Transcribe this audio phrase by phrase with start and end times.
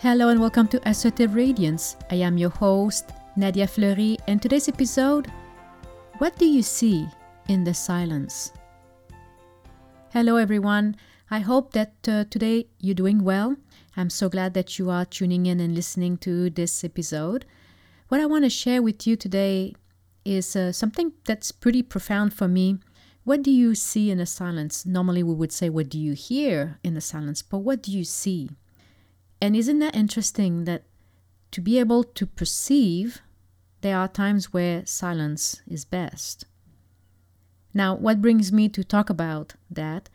[0.00, 1.96] Hello and welcome to Assertive Radiance.
[2.10, 5.32] I am your host, Nadia Fleury, and today's episode
[6.18, 7.08] What do you see
[7.48, 8.52] in the silence?
[10.12, 10.96] Hello, everyone.
[11.30, 13.56] I hope that uh, today you're doing well.
[13.96, 17.46] I'm so glad that you are tuning in and listening to this episode.
[18.08, 19.74] What I want to share with you today
[20.26, 22.80] is uh, something that's pretty profound for me.
[23.24, 24.84] What do you see in the silence?
[24.84, 27.40] Normally, we would say, What do you hear in the silence?
[27.40, 28.50] But what do you see?
[29.40, 30.84] And isn't that interesting that
[31.52, 33.20] to be able to perceive,
[33.80, 36.46] there are times where silence is best?
[37.74, 40.08] Now, what brings me to talk about that?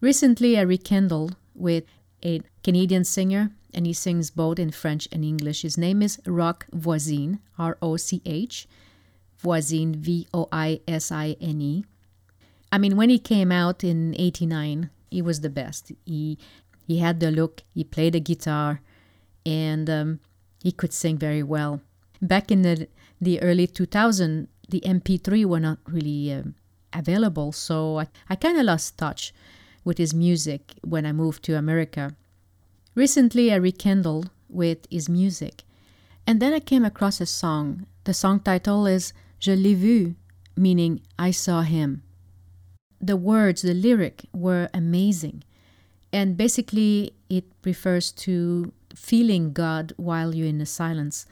[0.00, 1.84] Recently, I rekindled with
[2.22, 5.62] a Canadian singer, and he sings both in French and English.
[5.62, 8.68] His name is Roch Voisine, R O C H,
[9.42, 11.84] Voisine, V O I S I N E.
[12.70, 15.92] I mean, when he came out in 89, he was the best.
[16.04, 16.38] He
[16.90, 18.80] he had the look, he played the guitar,
[19.46, 20.18] and um,
[20.60, 21.80] he could sing very well.
[22.20, 22.88] Back in the,
[23.20, 26.56] the early 2000s, the MP3 were not really um,
[26.92, 29.32] available, so I, I kind of lost touch
[29.84, 32.16] with his music when I moved to America.
[32.96, 35.62] Recently, I rekindled with his music,
[36.26, 37.86] and then I came across a song.
[38.02, 40.16] The song title is Je l'ai vu,
[40.56, 42.02] meaning I saw him.
[43.00, 45.44] The words, the lyric were amazing.
[46.12, 51.26] And basically, it refers to feeling God while you're in the silence.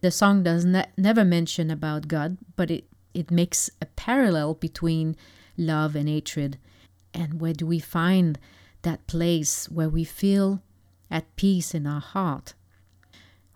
[0.00, 2.84] The song does ne- never mention about God, but it,
[3.14, 5.16] it makes a parallel between
[5.56, 6.58] love and hatred.
[7.12, 8.38] And where do we find
[8.82, 10.62] that place where we feel
[11.10, 12.54] at peace in our heart?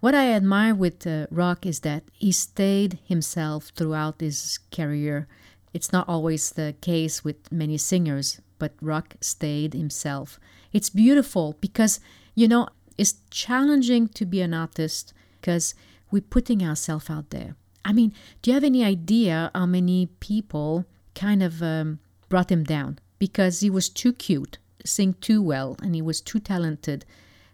[0.00, 5.28] What I admire with uh, Roch is that he stayed himself throughout his career.
[5.74, 10.38] It's not always the case with many singers, but Roch stayed himself.
[10.72, 11.98] It's beautiful because,
[12.36, 15.74] you know, it's challenging to be an artist because
[16.12, 17.56] we're putting ourselves out there.
[17.84, 18.12] I mean,
[18.42, 20.84] do you have any idea how many people
[21.14, 21.98] kind of um,
[22.28, 26.38] brought him down because he was too cute, sing too well, and he was too
[26.38, 27.04] talented?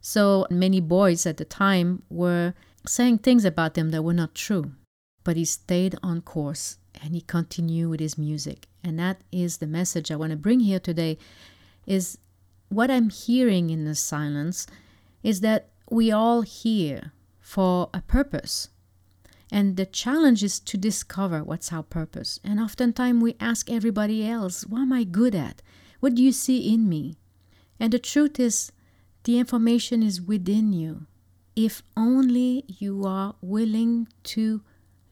[0.00, 2.54] So many boys at the time were
[2.86, 4.72] saying things about him that were not true.
[5.24, 8.68] But he stayed on course and he continued with his music.
[8.82, 11.18] And that is the message I want to bring here today
[11.86, 12.18] is
[12.68, 14.66] what I'm hearing in the silence
[15.22, 18.68] is that we all here for a purpose.
[19.50, 22.40] And the challenge is to discover what's our purpose.
[22.42, 25.60] And oftentimes we ask everybody else, What am I good at?
[26.00, 27.16] What do you see in me?
[27.78, 28.72] And the truth is,
[29.24, 31.06] the information is within you.
[31.54, 34.62] If only you are willing to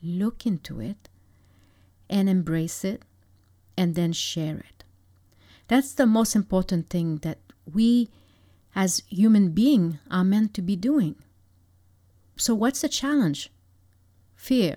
[0.02, 1.09] look into it
[2.10, 3.02] and embrace it
[3.78, 4.84] and then share it.
[5.68, 7.38] That's the most important thing that
[7.72, 8.10] we
[8.74, 11.14] as human beings are meant to be doing.
[12.36, 13.50] So what's the challenge?
[14.34, 14.76] Fear.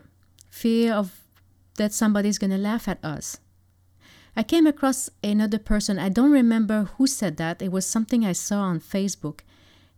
[0.49, 1.21] Fear of
[1.77, 3.39] that somebody's going to laugh at us.
[4.35, 5.99] I came across another person.
[5.99, 7.61] I don't remember who said that.
[7.61, 9.41] It was something I saw on Facebook,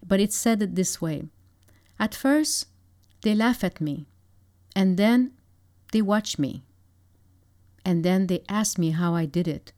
[0.06, 1.24] but it said it this way.
[2.00, 2.68] At first,
[3.22, 4.08] they laugh at me,
[4.76, 5.32] and then
[5.92, 6.64] they watch me.
[7.86, 9.72] And then they ask me how I did it.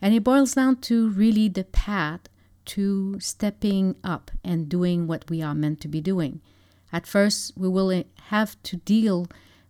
[0.00, 2.22] And it boils down to really the path
[2.64, 6.40] to stepping up and doing what we are meant to be doing.
[6.92, 9.26] At first, we will have to deal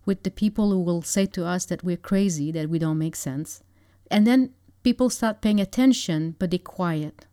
[0.06, 3.16] with the people who will say to us that we're crazy, that we don't make
[3.16, 3.62] sense.
[4.10, 4.50] And then
[4.82, 7.26] people start paying attention, but they're quiet.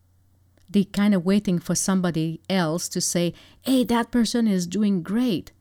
[0.69, 5.51] They're kind of waiting for somebody else to say, hey, that person is doing great.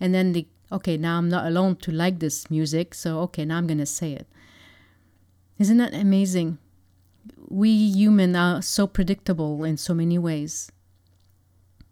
[0.00, 3.58] And then they okay, now I'm not alone to like this music, so okay, now
[3.58, 4.26] I'm going to say it.
[5.58, 6.58] Isn't that amazing?
[7.48, 10.70] We human are so predictable in so many ways.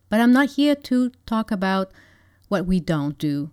[0.09, 1.91] But I'm not here to talk about
[2.49, 3.51] what we don't do.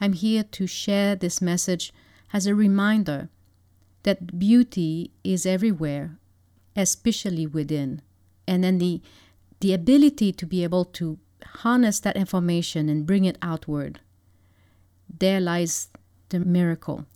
[0.00, 1.92] I'm here to share this message
[2.32, 3.28] as a reminder
[4.02, 6.18] that beauty is everywhere,
[6.76, 8.02] especially within.
[8.46, 9.00] And then the
[9.60, 11.18] the ability to be able to
[11.62, 14.00] harness that information and bring it outward
[15.18, 15.88] there lies
[16.28, 17.06] the miracle.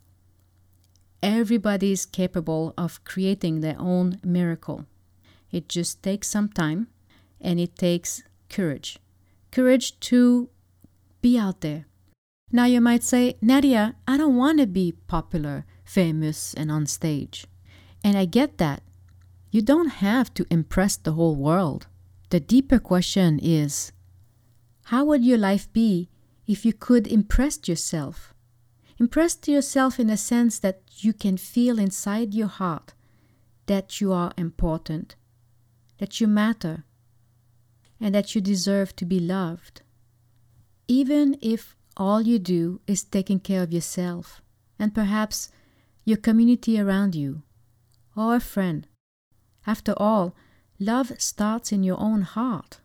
[1.22, 4.86] Everybody is capable of creating their own miracle.
[5.50, 6.88] It just takes some time
[7.40, 8.98] and it takes courage.
[9.50, 10.48] Courage to
[11.20, 11.86] be out there.
[12.52, 17.46] Now you might say, Nadia, I don't want to be popular, famous, and on stage.
[18.04, 18.82] And I get that.
[19.50, 21.86] You don't have to impress the whole world.
[22.30, 23.92] The deeper question is
[24.84, 26.08] how would your life be
[26.48, 28.34] if you could impress yourself.
[28.98, 32.94] Impress yourself in a sense that you can feel inside your heart
[33.66, 35.14] that you are important,
[35.98, 36.84] that you matter.
[38.00, 39.82] and that you deserve to be loved.
[40.86, 44.40] Even if all you do is taking care of yourself
[44.78, 45.50] and perhaps
[46.04, 47.42] your community around you
[48.16, 48.86] or a friend.
[49.66, 50.36] After all,
[50.78, 52.78] love starts in your own heart.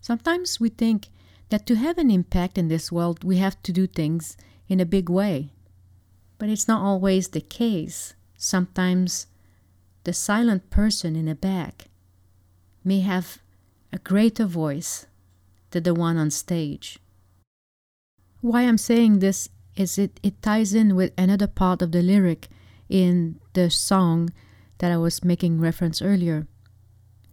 [0.00, 1.08] Sometimes we think
[1.50, 4.36] that to have an impact in this world, we have to do things
[4.68, 5.50] in a big way.
[6.38, 8.14] But it's not always the case.
[8.38, 9.26] Sometimes
[10.04, 11.88] the silent person in the back
[12.82, 13.38] may have
[13.92, 15.06] a greater voice
[15.72, 16.98] than the one on stage.
[18.40, 22.48] Why I'm saying this is it, it ties in with another part of the lyric
[22.88, 24.30] in the song
[24.78, 26.46] that I was making reference earlier,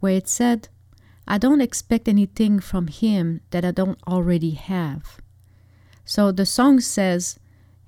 [0.00, 0.68] where it said,
[1.30, 5.20] I don't expect anything from him that I don't already have.
[6.06, 7.38] So the song says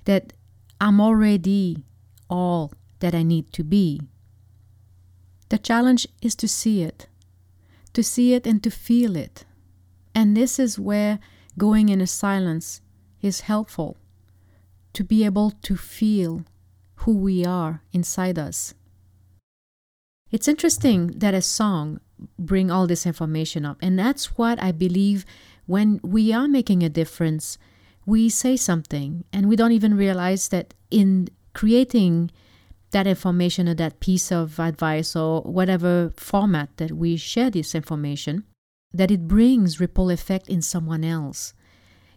[0.04, 0.34] that
[0.78, 1.84] I'm already
[2.28, 4.02] all that I need to be.
[5.48, 7.08] The challenge is to see it,
[7.94, 9.46] to see it and to feel it.
[10.14, 11.18] And this is where
[11.56, 12.82] going in a silence
[13.22, 13.96] is helpful
[14.92, 16.44] to be able to feel
[16.96, 18.74] who we are inside us.
[20.30, 22.00] It's interesting that a song
[22.38, 23.78] bring all this information up.
[23.82, 25.24] And that's what I believe
[25.66, 27.58] when we are making a difference
[28.06, 32.30] we say something and we don't even realize that in creating
[32.90, 38.44] that information or that piece of advice or whatever format that we share this information
[38.92, 41.54] that it brings ripple effect in someone else.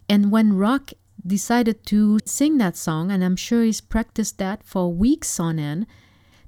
[0.08, 0.92] And when Roch
[1.24, 5.86] decided to sing that song, and I'm sure he's practiced that for weeks on end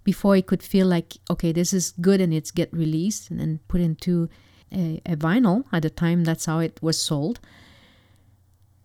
[0.06, 3.58] before he could feel like, okay, this is good and it's get released and then
[3.67, 4.31] put into
[4.73, 5.64] a, a vinyl.
[5.73, 7.41] At the time, that's how it was sold.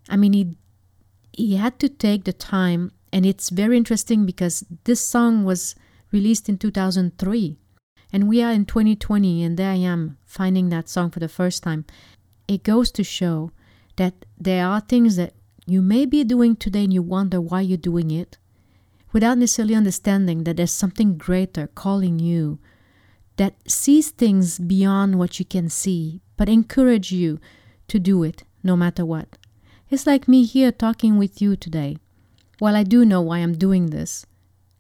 [0.10, 0.58] I mean, he
[1.32, 5.76] he had to take the time, and it's very interesting because this song was
[6.12, 7.56] released in 2003,
[8.12, 11.62] and we are in 2020, and there I am finding that song for the first
[11.62, 11.86] time.
[12.48, 13.52] It goes to show
[13.96, 15.34] that there are things that
[15.68, 18.40] you may be doing today and you wonder why you're doing it
[19.12, 22.60] without necessarily understanding that there's something greater calling you
[23.38, 27.40] that sees things beyond what you can see, but encourage you
[27.88, 29.38] to do it no matter what.
[29.90, 31.98] It's like me here talking with you today.
[32.60, 34.26] Well, I do know why I'm doing this.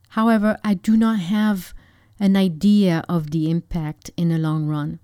[0.10, 1.74] However, I do not have
[2.19, 5.00] an idea of the impact in the long run.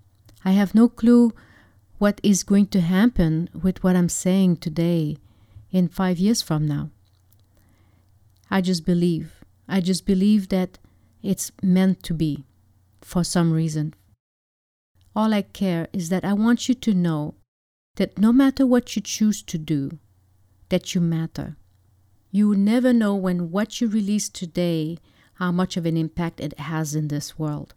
[0.46, 1.34] I have no clue
[1.98, 5.18] what is going to happen with what I'm saying today
[5.72, 6.92] in five years from now.
[8.50, 9.44] I just believe.
[9.68, 10.80] I just believe that
[11.22, 12.46] it's meant to be
[13.02, 13.94] for some reason.
[15.16, 17.36] All I care is that I want you to know
[17.96, 19.98] that no matter what you choose to do,
[20.70, 21.58] that you matter.
[22.32, 25.00] You will never know when what you release today,
[25.36, 27.74] how much of an impact it has in this world.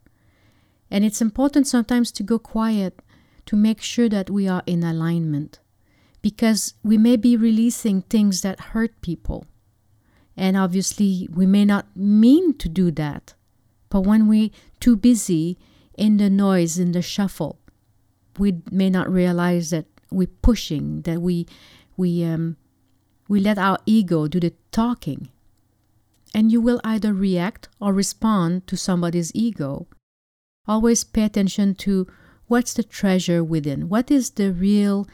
[0.90, 3.00] And it's important sometimes to go quiet
[3.46, 5.61] to make sure that we are in alignment
[6.20, 9.46] because we may be releasing things that hurt people.
[10.40, 13.34] And obviously, we may not mean to do that.
[13.90, 14.48] But when we're
[14.81, 15.58] too busy
[15.98, 17.58] in the noise, in the shuffle,
[18.38, 21.46] we may not realize that we're pushing, that we,
[21.98, 22.56] we, um,
[23.28, 25.28] we let our ego do the talking.
[26.34, 29.88] And you will either react or respond to somebody's ego.
[30.66, 32.06] Always pay attention to
[32.46, 35.06] what's the treasure within, what is the real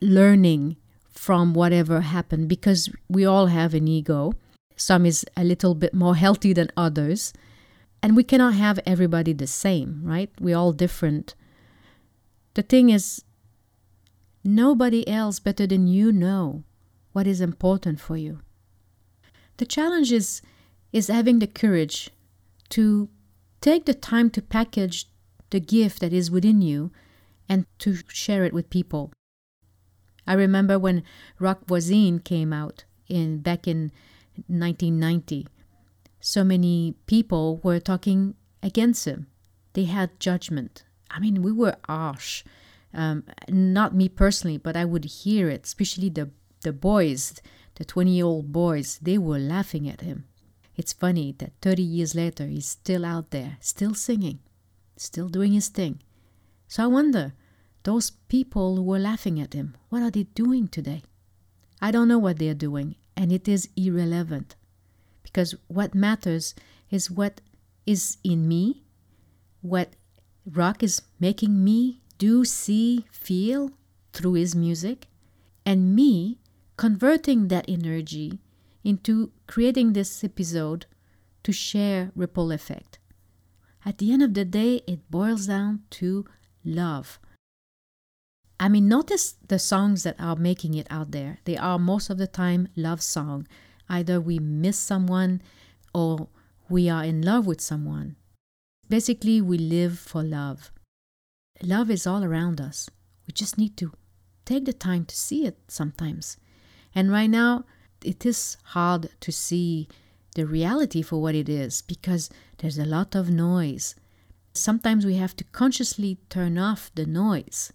[0.00, 0.78] learning
[1.10, 4.32] from whatever happened because we all have an ego.
[4.76, 7.32] Some is a little bit more healthy than others.
[8.02, 10.30] And we cannot have everybody the same, right?
[10.40, 11.34] We're all different.
[12.54, 13.24] The thing is,
[14.44, 16.64] nobody else better than you know
[17.12, 18.40] what is important for you.
[19.56, 20.42] The challenge is,
[20.92, 22.10] is having the courage
[22.70, 23.08] to
[23.60, 25.06] take the time to package
[25.50, 26.90] the gift that is within you
[27.48, 29.12] and to share it with people.
[30.26, 31.04] I remember when
[31.38, 33.92] Roch Voisine came out in back in
[34.46, 35.46] 1990.
[36.20, 39.26] So many people were talking against him.
[39.74, 40.84] They had judgment.
[41.10, 42.44] I mean, we were harsh.
[42.92, 46.30] Um, not me personally, but I would hear it, especially the
[46.64, 47.40] the boys,
[47.76, 50.24] the 20 year old boys, they were laughing at him.
[50.76, 54.40] It's funny that 30 years later, he's still out there, still singing,
[54.96, 56.00] still doing his thing.
[56.66, 57.34] So I wonder
[57.84, 61.02] those people who were laughing at him, what are they doing today?
[61.80, 64.56] I don't know what they are doing, and it is irrelevant.
[65.22, 66.54] Because what matters
[66.90, 67.40] is what
[67.86, 68.84] is in me,
[69.62, 69.94] what
[70.46, 73.70] Roch is making me do, see, feel
[74.12, 75.08] through his music,
[75.66, 76.38] and me
[76.76, 78.38] converting that energy
[78.82, 80.86] into creating this episode
[81.42, 82.98] to share ripple effect.
[83.84, 86.24] At the end of the day, it boils down to
[86.64, 87.18] love
[88.58, 91.38] I mean, notice the songs that are making it out there.
[91.44, 93.46] They are most of the time love song.
[93.88, 95.42] Either we miss someone
[95.92, 96.28] or
[96.68, 98.16] we are in love with someone.
[98.88, 100.70] Basically, we live for love.
[101.62, 102.88] Love is all around us.
[103.26, 103.92] We just need to
[104.44, 106.36] take the time to see it sometimes.
[106.94, 107.64] And right now,
[108.04, 109.88] it is hard to see
[110.34, 113.94] the reality for what it is because there's a lot of noise.
[114.52, 117.72] Sometimes we have to consciously turn off the noise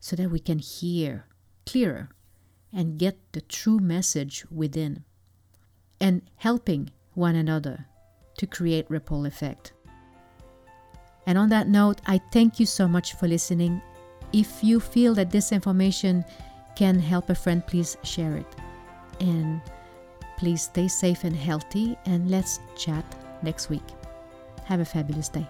[0.00, 1.26] so that we can hear
[1.66, 2.08] clearer
[2.72, 5.04] and get the true message within
[6.00, 7.86] and helping one another
[8.38, 9.72] to create ripple effect.
[11.26, 13.82] And on that note, I thank you so much for listening.
[14.32, 16.24] If you feel that this information
[16.76, 18.46] can help a friend, please share it.
[19.20, 19.60] And
[20.38, 23.04] please stay safe and healthy, and let's chat
[23.42, 23.84] next week.
[24.64, 25.46] Have a fabulous day.